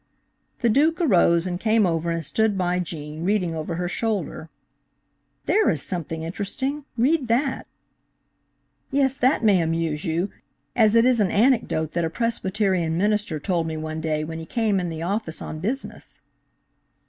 [0.61, 4.49] The Duke arose and came over and stood by Gene, reading over her shoulder.
[5.45, 6.85] "There is something interesting!
[6.97, 7.67] Read that."
[8.89, 10.31] "Yes, that may amuse you,
[10.75, 14.45] as it is an anecdote that a Presbyterian minister told me one day, when he
[14.47, 16.23] came in the office on business.